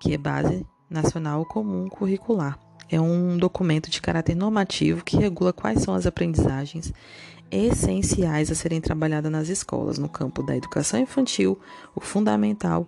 [0.00, 2.58] que é Base Nacional Comum Curricular.
[2.88, 6.92] É um documento de caráter normativo que regula quais são as aprendizagens
[7.50, 11.58] essenciais a serem trabalhadas nas escolas, no campo da educação infantil,
[11.94, 12.86] o fundamental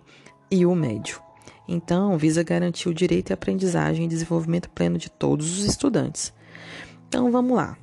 [0.49, 1.21] e o médio.
[1.67, 6.33] Então, visa garantir o direito à aprendizagem e desenvolvimento pleno de todos os estudantes.
[7.07, 7.77] Então, vamos lá.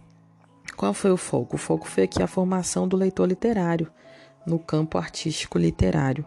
[0.77, 1.57] Qual foi o foco?
[1.57, 3.91] O foco foi aqui a formação do leitor literário
[4.47, 6.25] no campo artístico literário.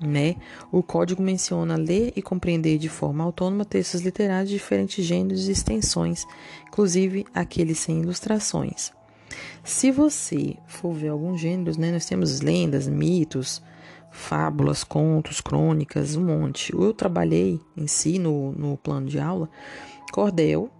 [0.00, 0.36] Né?
[0.72, 5.52] O código menciona ler e compreender de forma autônoma textos literários de diferentes gêneros e
[5.52, 6.24] extensões,
[6.66, 8.92] inclusive aqueles sem ilustrações.
[9.62, 13.62] Se você for ver alguns gêneros, né, nós temos lendas, mitos,
[14.10, 16.72] fábulas, contos, crônicas, um monte.
[16.72, 19.48] Eu trabalhei em si no, no plano de aula
[20.12, 20.70] cordel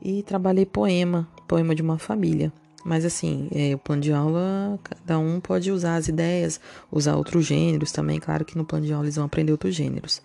[0.00, 2.52] e trabalhei poema, poema de uma família.
[2.84, 6.60] Mas assim, é, o plano de aula, cada um pode usar as ideias,
[6.90, 8.18] usar outros gêneros também.
[8.18, 10.20] Claro que no plano de aula eles vão aprender outros gêneros.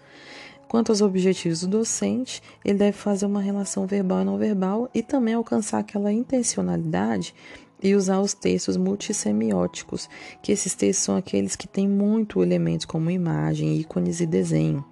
[0.68, 5.02] Quanto aos objetivos do docente, ele deve fazer uma relação verbal e não verbal e
[5.02, 7.34] também alcançar aquela intencionalidade
[7.82, 10.10] e usar os textos multissemióticos,
[10.42, 14.84] que esses textos são aqueles que têm muito elementos como imagem, ícones e desenho.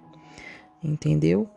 [0.82, 1.48] Entendeu?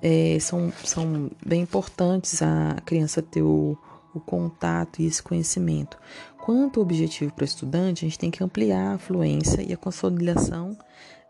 [0.00, 3.76] É, são, são bem importantes a criança ter o,
[4.14, 5.96] o contato e esse conhecimento.
[6.44, 9.76] Quanto ao objetivo para o estudante, a gente tem que ampliar a fluência e a
[9.76, 10.76] consolidação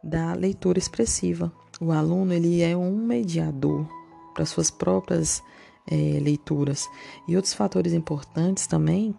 [0.02, 1.52] da leitura expressiva.
[1.81, 3.87] O aluno ele é um mediador
[4.35, 5.43] para suas próprias
[5.90, 6.88] é, leituras.
[7.26, 9.14] E outros fatores importantes também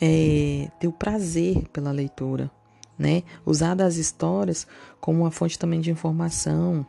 [0.00, 2.50] é ter o prazer pela leitura,
[2.98, 3.22] né?
[3.44, 4.66] Usar das histórias
[5.00, 6.86] como uma fonte também de informação.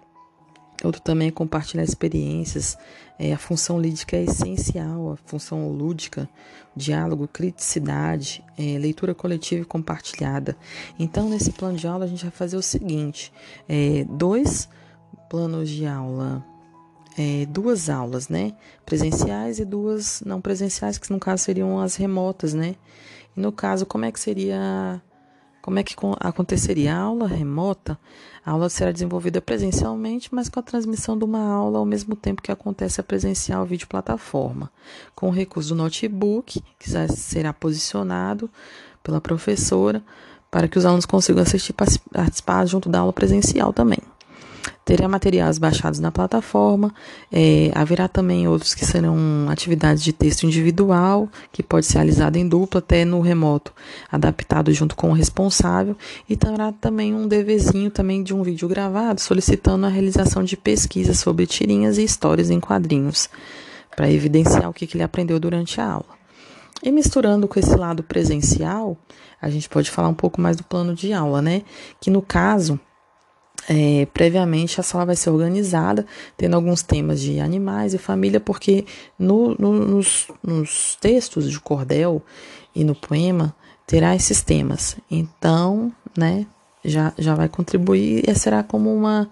[0.84, 2.78] Outro também é compartilhar experiências.
[3.20, 6.28] É, a função lídica é essencial, a função lúdica,
[6.76, 10.58] diálogo, criticidade, é, leitura coletiva e compartilhada.
[10.98, 13.32] Então, nesse plano de aula, a gente vai fazer o seguinte:
[13.70, 14.68] é, dois
[15.30, 16.44] planos de aula
[17.18, 18.54] é, duas aulas, né?
[18.86, 22.76] Presenciais e duas não presenciais, que no caso seriam as remotas, né?
[23.36, 25.02] E no caso, como é que seria.
[25.62, 27.98] Como é que aconteceria a aula remota?
[28.44, 32.42] A aula será desenvolvida presencialmente, mas com a transmissão de uma aula ao mesmo tempo
[32.42, 34.72] que acontece a presencial vídeo plataforma,
[35.14, 38.50] com o recurso do notebook, que será posicionado
[39.04, 40.04] pela professora,
[40.50, 44.00] para que os alunos consigam assistir participar junto da aula presencial também.
[44.84, 46.94] Terá materiais baixados na plataforma,
[47.32, 49.18] é, haverá também outros que serão
[49.50, 53.74] atividades de texto individual, que pode ser realizado em dupla, até no remoto,
[54.12, 55.96] adaptado junto com o responsável,
[56.28, 61.20] e terá também um DVzinho também de um vídeo gravado, solicitando a realização de pesquisas
[61.20, 63.30] sobre tirinhas e histórias em quadrinhos,
[63.96, 66.22] para evidenciar o que, que ele aprendeu durante a aula.
[66.84, 68.98] E misturando com esse lado presencial,
[69.40, 71.62] a gente pode falar um pouco mais do plano de aula, né?
[72.00, 72.80] Que no caso
[73.74, 78.86] é, previamente a sala vai ser organizada, tendo alguns temas de animais e família, porque
[79.18, 82.22] no, no, nos, nos textos de cordel
[82.76, 83.56] e no poema
[83.88, 84.98] terá esses temas.
[85.10, 86.46] Então, né,
[86.84, 89.30] já, já vai contribuir e será como uma,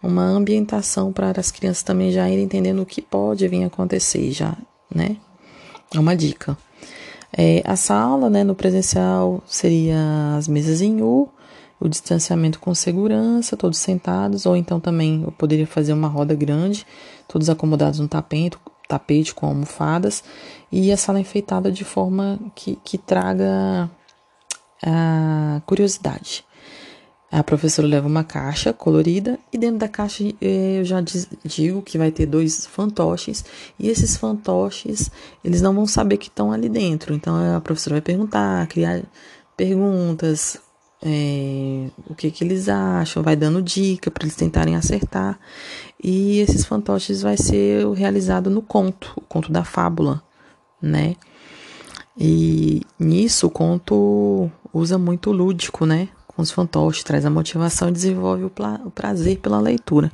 [0.00, 4.56] uma ambientação para as crianças também já irem entendendo o que pode vir acontecer, já,
[4.94, 5.16] né?
[5.92, 6.56] É uma dica.
[7.36, 11.28] É, a sala, né, no presencial seria as mesas em U,
[11.80, 16.86] o distanciamento com segurança, todos sentados, ou então também eu poderia fazer uma roda grande,
[17.26, 20.22] todos acomodados no tapete, tapete com almofadas,
[20.70, 23.90] e a sala enfeitada de forma que, que traga
[24.82, 26.44] a curiosidade.
[27.32, 31.00] A professora leva uma caixa colorida e dentro da caixa eh, eu já
[31.44, 33.44] digo que vai ter dois fantoches
[33.78, 35.08] e esses fantoches
[35.44, 37.14] eles não vão saber que estão ali dentro.
[37.14, 39.04] Então a professora vai perguntar, criar
[39.56, 40.58] perguntas,
[41.02, 45.38] é, o que, que eles acham, vai dando dica para eles tentarem acertar.
[46.02, 50.22] E esses fantoches vai ser realizado no conto, o conto da fábula,
[50.80, 51.16] né?
[52.18, 56.08] E nisso o conto usa muito lúdico, né?
[56.40, 58.52] com os fantoches, traz a motivação e desenvolve o,
[58.86, 60.10] o prazer pela leitura.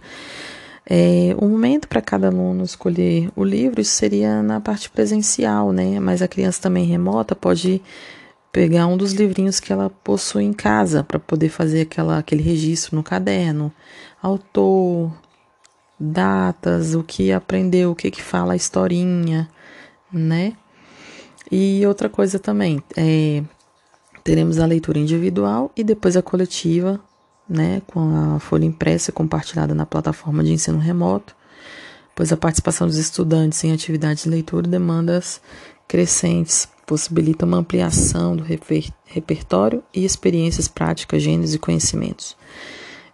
[0.88, 6.00] É, o momento para cada aluno escolher o livro seria na parte presencial, né?
[6.00, 7.80] Mas a criança também remota pode
[8.56, 12.96] pegar um dos livrinhos que ela possui em casa para poder fazer aquela, aquele registro
[12.96, 13.70] no caderno,
[14.22, 15.12] autor,
[16.00, 19.46] datas, o que aprendeu, o que que fala a historinha,
[20.10, 20.54] né?
[21.52, 23.44] E outra coisa também, é,
[24.24, 26.98] teremos a leitura individual e depois a coletiva,
[27.46, 31.36] né, com a folha impressa compartilhada na plataforma de ensino remoto,
[32.14, 35.42] pois a participação dos estudantes em atividades de leitura demandas
[35.86, 42.36] crescentes, possibilita uma ampliação do reper repertório e experiências práticas, gêneros e conhecimentos.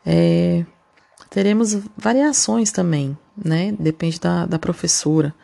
[0.04, 0.64] É,
[1.30, 5.34] teremos variações também, né, depende da, da professora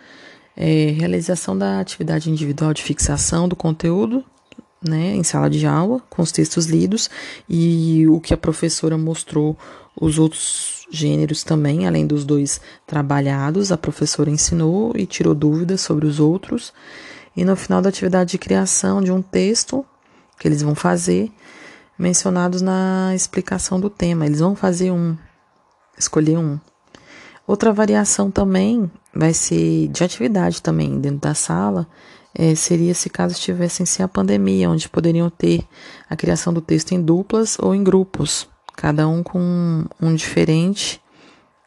[0.57, 4.25] é, realização da atividade individual de fixação do conteúdo
[4.83, 7.11] né, em sala de aula, com os textos lidos,
[7.49, 9.57] e o que a professora mostrou,
[10.01, 16.07] os outros gêneros também, além dos dois trabalhados, a professora ensinou e tirou dúvidas sobre
[16.07, 16.73] os outros.
[17.39, 19.87] E no final da atividade de criação de um texto
[20.41, 21.31] que eles vão fazer,
[21.97, 25.17] mencionados na explicação do tema, eles vão fazer um,
[25.97, 26.59] escolher um.
[27.47, 31.87] Outra variação também vai ser de atividade também dentro da sala,
[32.35, 35.63] é, seria se caso estivessem sem a pandemia, onde poderiam ter
[36.11, 41.01] a criação do texto em duplas ou em grupos, cada um com um, diferente,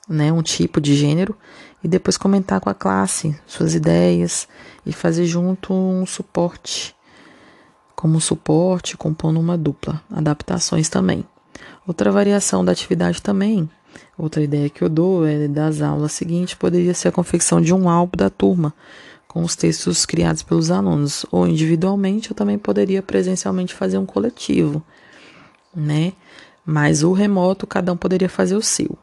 [0.06, 1.34] né, um tipo de gênero,
[1.82, 4.50] e depois comentar com a classe suas ideias
[4.86, 6.96] e fazer junto um suporte,
[7.96, 11.26] como suporte, compondo uma dupla, adaptações também.
[11.88, 13.70] Outra variação da atividade também
[14.18, 17.90] Outra ideia que eu dou é das aulas seguintes poderia ser a confecção de um
[17.90, 18.74] álbum da turma
[19.28, 24.84] com os textos criados pelos alunos, ou individualmente, eu também poderia presencialmente fazer um coletivo,
[25.74, 26.12] né?
[26.66, 28.98] Mas o remoto, cada um poderia fazer o seu.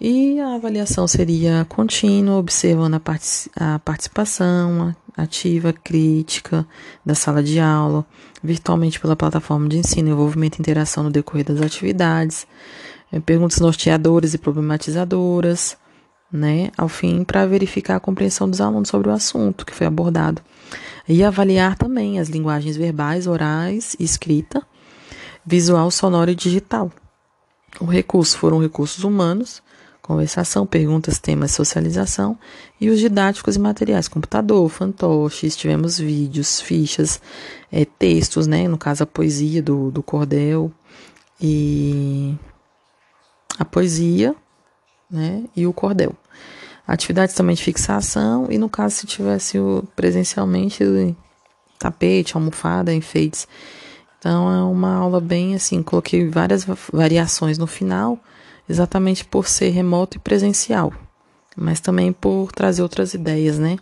[0.00, 6.66] E a avaliação seria contínua, observando a, partic a participação ativa, crítica
[7.06, 8.04] da sala de aula,
[8.42, 12.46] virtualmente pela plataforma de ensino, envolvimento e interação no decorrer das atividades,
[13.12, 15.76] é, perguntas norteadoras e problematizadoras,
[16.30, 20.42] né, ao fim para verificar a compreensão dos alunos sobre o assunto que foi abordado.
[21.08, 24.60] E avaliar também as linguagens verbais, orais, escrita,
[25.46, 26.90] visual, sonora e digital.
[27.80, 29.62] O recurso foram recursos humanos,
[30.04, 32.38] conversação, perguntas, temas, socialização
[32.78, 37.22] e os didáticos e materiais, computador, fantoches, tivemos vídeos, fichas,
[37.72, 40.70] é, textos, né, no caso a poesia do, do cordel
[41.40, 42.34] e
[43.58, 44.36] a poesia
[45.10, 46.12] né, e o cordel.
[46.86, 50.84] Atividades também de fixação e no caso se tivesse o, presencialmente
[51.78, 53.48] tapete, almofada, enfeites.
[54.18, 58.18] Então é uma aula bem assim, coloquei várias variações no final,
[58.68, 60.92] exatamente por ser remoto e presencial,
[61.56, 63.78] mas também por trazer outras ideias, né?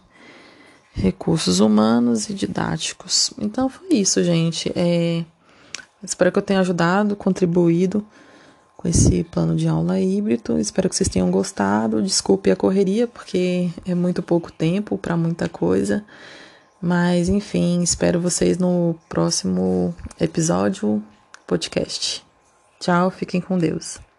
[0.95, 3.33] Recursos humanos e didáticos.
[3.39, 4.71] Então foi isso, gente.
[4.77, 5.25] É,
[6.03, 8.05] espero que eu tenha ajudado, contribuído
[8.77, 10.59] com esse plano de aula híbrido.
[10.59, 12.03] Espero que vocês tenham gostado.
[12.03, 16.05] Desculpe a correria, porque é muito pouco tempo para muita coisa.
[16.81, 21.01] Mas, enfim, espero vocês no próximo episódio
[21.47, 22.25] podcast.
[22.81, 24.12] Tchau, fiquem com Deus.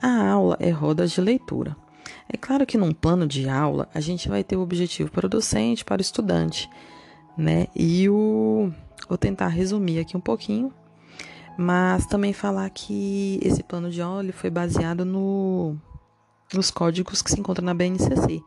[0.00, 1.76] A aula é rodas de leitura.
[2.28, 5.28] É claro que num plano de aula a gente vai ter o objetivo para o
[5.28, 6.68] docente, para o estudante,
[7.36, 7.66] né?
[7.74, 8.72] E o
[9.08, 10.72] vou tentar resumir aqui um pouquinho,
[11.56, 15.76] mas também falar que esse plano de aula foi baseado no,
[16.52, 18.42] nos códigos que se encontram na BNCC,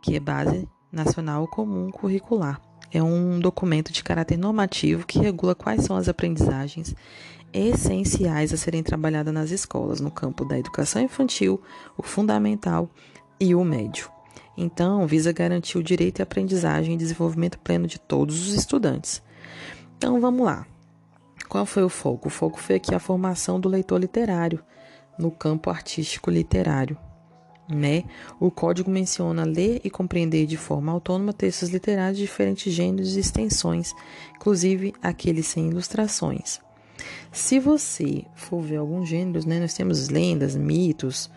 [0.00, 2.60] que é Base Nacional Comum Curricular.
[2.92, 6.94] É um documento de caráter normativo que regula quais são as aprendizagens
[7.52, 11.60] essenciais a serem trabalhadas nas escolas, no campo da educação infantil,
[11.96, 12.90] o fundamental
[13.40, 14.10] e o médio.
[14.56, 19.22] Então, visa garantir o direito à aprendizagem e desenvolvimento pleno de todos os estudantes.
[19.96, 20.66] Então, vamos lá.
[21.48, 22.28] Qual foi o foco?
[22.28, 24.62] O foco foi aqui a formação do leitor literário
[25.18, 26.96] no campo artístico literário,
[27.68, 28.04] Né?
[28.38, 33.20] O código menciona ler e compreender de forma autônoma textos literários de diferentes gêneros e
[33.20, 33.92] extensões,
[34.36, 36.60] inclusive aqueles sem ilustrações.
[37.32, 41.28] Se você for ver alguns gêneros, né, nós temos lendas, mitos,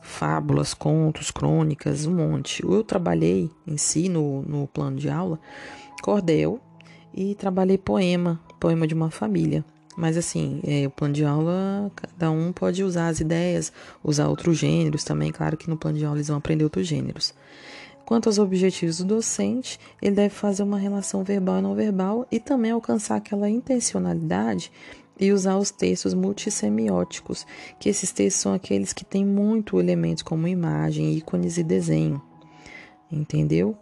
[0.00, 2.62] fábulas, contos, crônicas, um monte.
[2.62, 5.40] Eu trabalhei em si no, no plano de aula
[6.02, 6.60] cordel
[7.12, 9.64] e trabalhei poema, poema de uma família.
[9.98, 14.56] Mas assim, é, o plano de aula, cada um pode usar as ideias, usar outros
[14.56, 15.32] gêneros também.
[15.32, 17.34] Claro que no plano de aula eles vão aprender outros gêneros.
[18.06, 22.38] Quanto aos objetivos do docente, ele deve fazer uma relação verbal e não verbal e
[22.38, 24.70] também alcançar aquela intencionalidade
[25.18, 27.44] e usar os textos multissemióticos,
[27.80, 32.22] que esses textos são aqueles que têm muito elementos como imagem, ícones e desenho.
[33.10, 33.76] Entendeu?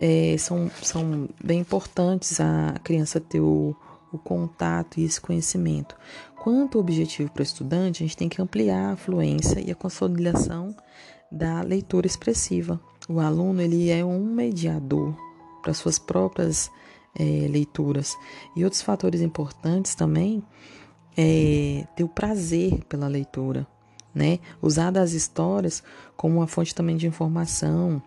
[0.00, 3.74] É, são, são bem importantes a criança ter o,
[4.12, 5.96] o contato e esse conhecimento.
[6.42, 9.74] Quanto ao objetivo para o estudante, a gente tem que ampliar a fluência e a
[9.74, 10.74] consolidação
[11.30, 12.80] da leitura expressiva.
[13.08, 15.14] O aluno ele é um mediador
[15.62, 16.70] para suas próprias
[17.18, 18.16] é, leituras.
[18.56, 20.42] E outros fatores importantes também
[21.16, 23.66] é ter o prazer pela leitura,
[24.14, 24.38] né?
[24.62, 25.82] Usar das histórias
[26.16, 28.02] como uma fonte também de informação,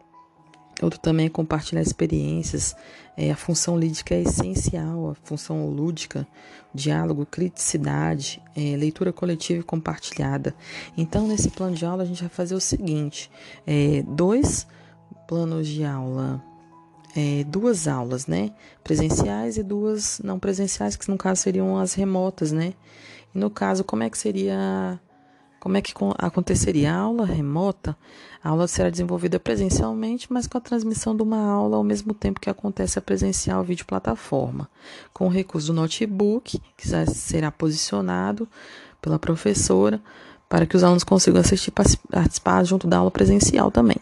[0.81, 2.75] Outro também é compartilhar experiências.
[3.15, 6.27] É, a função lídica é essencial, a função lúdica,
[6.73, 10.55] diálogo, criticidade, é, leitura coletiva e compartilhada.
[10.97, 13.29] Então, nesse plano de aula, a gente vai fazer o seguinte:
[13.67, 14.65] é, dois
[15.27, 16.43] planos de aula,
[17.15, 18.51] é, duas aulas, né?
[18.83, 22.73] Presenciais e duas não presenciais, que no caso seriam as remotas, né?
[23.33, 24.99] E no caso, como é que seria
[25.63, 27.95] como é que aconteceria a aula remota?
[28.43, 32.41] A aula será desenvolvida presencialmente, mas com a transmissão de uma aula ao mesmo tempo
[32.41, 34.69] que acontece a presencial vídeo plataforma,
[35.13, 38.45] com o recurso do notebook, que será posicionado
[39.01, 40.01] pela professora
[40.49, 43.95] para que os alunos consigam assistir participar junto da aula presencial também.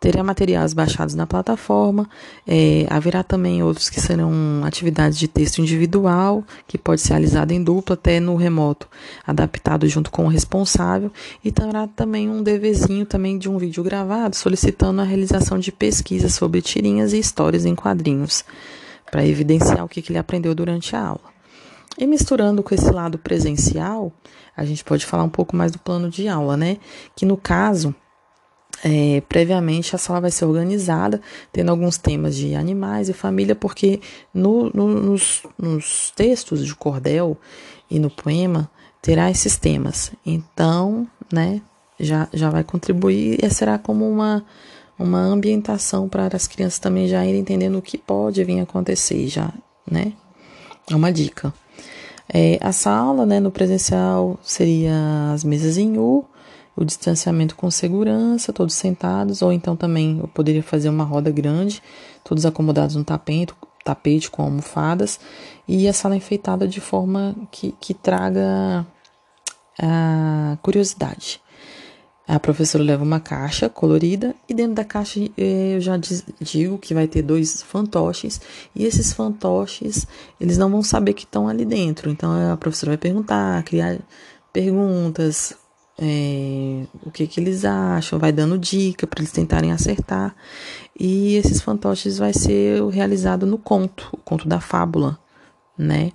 [0.00, 2.08] Terá materiais baixados na plataforma,
[2.48, 4.32] é, haverá também outros que serão
[4.64, 8.88] atividades de texto individual, que pode ser realizada em dupla, até no remoto,
[9.26, 11.12] adaptado junto com o responsável,
[11.44, 16.32] e terá também um deverzinho também de um vídeo gravado, solicitando a realização de pesquisas
[16.32, 18.42] sobre tirinhas e histórias em quadrinhos,
[19.10, 21.30] para evidenciar o que, que ele aprendeu durante a aula.
[21.98, 24.10] E misturando com esse lado presencial,
[24.56, 26.78] a gente pode falar um pouco mais do plano de aula, né?
[27.14, 27.94] Que no caso
[28.82, 31.20] é, previamente a sala vai ser organizada,
[31.52, 34.00] tendo alguns temas de animais e família, porque
[34.32, 37.36] no, no, nos, nos textos de cordel
[37.90, 38.70] e no poema
[39.02, 40.12] terá esses temas.
[40.24, 41.60] Então, né,
[41.98, 44.44] já, já vai contribuir e será como uma,
[44.98, 49.52] uma ambientação para as crianças também já irem entendendo o que pode vir acontecer, já,
[49.90, 50.12] né?
[50.90, 51.52] É uma dica.
[52.32, 56.24] É, a sala, né, no presencial seria as mesas em U,
[56.80, 61.82] o distanciamento com segurança, todos sentados, ou então também eu poderia fazer uma roda grande,
[62.24, 63.52] todos acomodados no tapete,
[63.84, 65.20] tapete com almofadas,
[65.68, 68.86] e a sala enfeitada de forma que, que traga
[69.78, 71.40] a curiosidade.
[72.26, 75.98] A professora leva uma caixa colorida e dentro da caixa eh, eu já
[76.40, 78.40] digo que vai ter dois fantoches
[78.72, 80.06] e esses fantoches
[80.40, 82.08] eles não vão saber que estão ali dentro.
[82.08, 83.98] Então a professora vai perguntar, criar
[84.52, 85.54] perguntas,
[86.00, 90.34] é, o que, que eles acham, vai dando dica para eles tentarem acertar.
[90.98, 95.18] E esses fantoches vai ser realizado no conto, o conto da fábula,
[95.76, 96.12] né?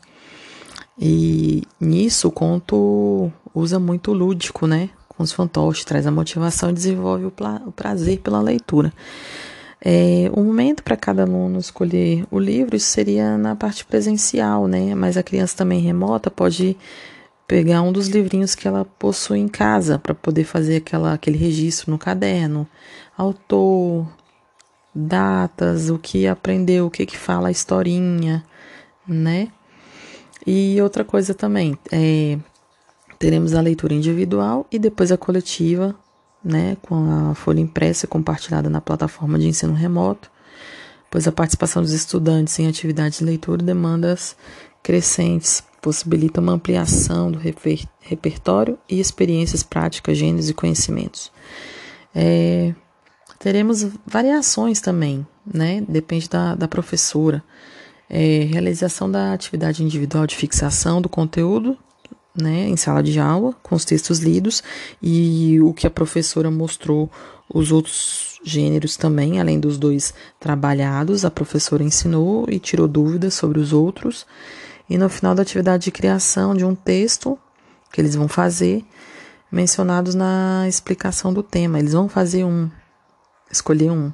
[0.99, 4.89] E nisso o conto usa muito lúdico, né?
[5.07, 7.33] Com os fantoches, traz a motivação e desenvolve o,
[7.67, 8.91] o prazer pela leitura.
[9.79, 14.95] É, o momento para cada aluno escolher o livro, seria na parte presencial, né?
[14.95, 16.75] Mas a criança também remota pode
[17.47, 21.91] pegar um dos livrinhos que ela possui em casa para poder fazer aquela, aquele registro
[21.91, 22.67] no caderno,
[23.17, 24.07] autor,
[24.93, 28.43] datas, o que aprendeu, o que que fala a historinha,
[29.07, 29.49] né?
[30.45, 32.37] E outra coisa também, é,
[33.19, 35.95] teremos a leitura individual e depois a coletiva,
[36.43, 40.29] né, com a folha impressa compartilhada na plataforma de ensino remoto,
[41.09, 44.35] pois a participação dos estudantes em atividades de leitura demandas
[44.83, 51.31] crescentes possibilita uma ampliação do reper repertório e experiências práticas, gêneros e conhecimentos.
[52.13, 52.73] É,
[53.37, 55.83] teremos variações também, né?
[55.87, 57.43] Depende da, da professora.
[58.09, 61.77] É, realização da atividade individual de fixação do conteúdo,
[62.35, 64.63] né, em sala de aula, com os textos lidos
[65.01, 67.09] e o que a professora mostrou,
[67.51, 73.59] os outros gêneros também, além dos dois trabalhados, a professora ensinou e tirou dúvidas sobre
[73.59, 74.25] os outros.
[74.89, 77.37] E no final da atividade de criação de um texto
[77.91, 78.85] que eles vão fazer,
[79.51, 81.79] mencionados na explicação do tema.
[81.79, 82.69] Eles vão fazer um,
[83.49, 84.11] escolher um.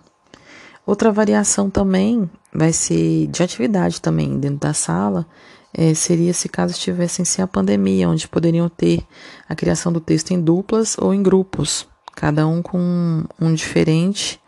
[0.86, 5.26] Outra variação também vai ser de atividade também dentro da sala.
[5.74, 9.04] É, seria se caso estivessem sem a pandemia, onde poderiam ter
[9.48, 14.40] a criação do texto em duplas ou em grupos, cada um com um, um diferente,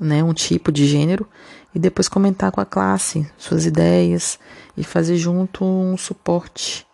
[0.00, 1.28] né, um tipo de gênero,
[1.76, 4.38] e depois comentar com a classe suas ideias
[4.78, 6.86] e fazer junto um suporte,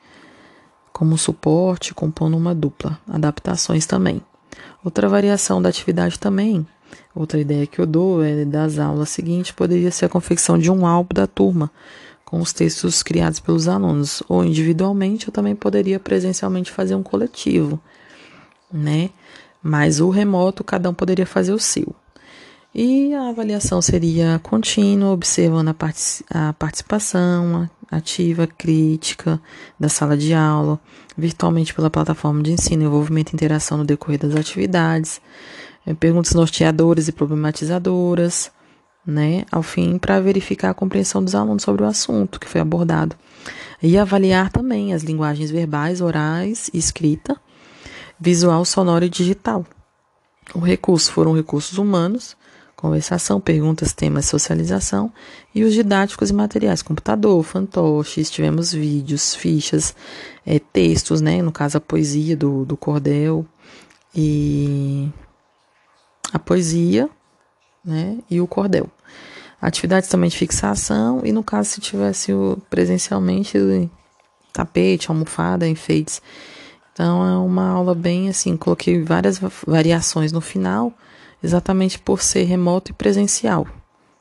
[0.92, 2.99] como suporte, compondo uma dupla.
[3.09, 4.21] Adaptações também.
[4.85, 6.66] Outra variação da atividade também,
[7.14, 10.85] outra ideia que eu dou é das aulas seguintes, poderia ser a confecção de um
[10.85, 11.71] álbum da turma,
[12.25, 17.81] com os textos criados pelos alunos, ou individualmente, eu também poderia presencialmente fazer um coletivo,
[18.73, 19.11] né?
[19.62, 21.95] Mas o remoto, cada um poderia fazer o seu.
[22.75, 29.39] E a avaliação seria contínua, observando a, partic a participação ativa, crítica
[29.79, 30.81] da sala de aula,
[31.17, 35.21] virtualmente pela plataforma de ensino, envolvimento e interação no decorrer das atividades,
[35.87, 38.51] eh, perguntas norteadoras e problematizadoras,
[39.07, 43.15] né, ao fim para verificar a compreensão dos alunos sobre o assunto que foi abordado.
[43.83, 47.37] E avaliar também as linguagens verbais, orais escrita,
[48.19, 49.67] visual, sonora e digital.
[50.55, 52.37] O recurso foram recursos humanos,
[52.83, 55.12] conversação, perguntas, temas, socialização
[55.55, 59.95] e os didáticos e materiais, computador, fantoches, tivemos vídeos, fichas,
[60.45, 63.47] é, textos, né, no caso a poesia do, do cordel
[64.12, 65.09] e
[66.33, 67.09] a poesia,
[67.85, 68.90] né, e o cordel.
[69.61, 73.57] Atividades também de fixação e no caso se tivesse o presencialmente
[74.53, 76.21] tapete, almofada, enfeites.
[76.92, 80.92] Então é uma aula bem assim, coloquei várias variações no final
[81.43, 83.67] exatamente por ser remoto e presencial,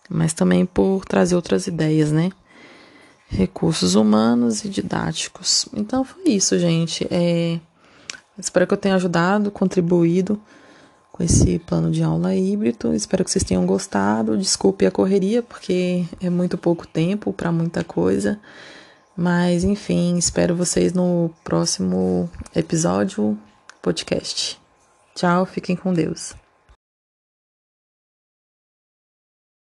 [0.09, 2.31] mas também por trazer outras ideias, né?
[3.29, 5.67] Recursos humanos e didáticos.
[5.73, 7.07] Então foi isso, gente.
[7.09, 7.59] É,
[8.37, 10.41] espero que eu tenha ajudado, contribuído
[11.11, 12.93] com esse plano de aula híbrido.
[12.93, 14.37] Espero que vocês tenham gostado.
[14.37, 18.39] Desculpe a correria, porque é muito pouco tempo para muita coisa.
[19.15, 23.37] Mas, enfim, espero vocês no próximo episódio
[23.81, 24.59] podcast.
[25.13, 26.40] Tchau, fiquem com Deus.